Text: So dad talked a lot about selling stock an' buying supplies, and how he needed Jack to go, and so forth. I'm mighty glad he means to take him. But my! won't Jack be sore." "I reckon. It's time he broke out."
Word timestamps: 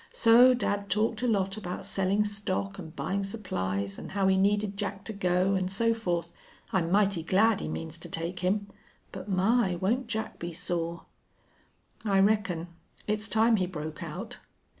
So 0.13 0.55
dad 0.55 0.89
talked 0.89 1.21
a 1.21 1.27
lot 1.27 1.57
about 1.57 1.85
selling 1.85 2.25
stock 2.25 2.79
an' 2.79 2.89
buying 2.95 3.23
supplies, 3.23 3.99
and 3.99 4.13
how 4.13 4.27
he 4.27 4.35
needed 4.35 4.75
Jack 4.75 5.03
to 5.03 5.13
go, 5.13 5.53
and 5.53 5.69
so 5.69 5.93
forth. 5.93 6.31
I'm 6.73 6.89
mighty 6.91 7.21
glad 7.21 7.59
he 7.59 7.67
means 7.67 7.99
to 7.99 8.09
take 8.09 8.39
him. 8.39 8.65
But 9.11 9.29
my! 9.29 9.75
won't 9.75 10.07
Jack 10.07 10.39
be 10.39 10.53
sore." 10.53 11.05
"I 12.03 12.17
reckon. 12.19 12.69
It's 13.05 13.27
time 13.27 13.57
he 13.57 13.67
broke 13.67 14.01
out." 14.01 14.39